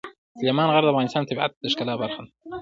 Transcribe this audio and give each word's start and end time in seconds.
سلیمان 0.39 0.67
غر 0.73 0.83
د 0.85 0.89
افغانستان 0.93 1.21
د 1.23 1.27
طبیعت 1.29 1.51
د 1.63 1.65
ښکلا 1.71 1.93
برخه 2.01 2.19
ده. 2.25 2.29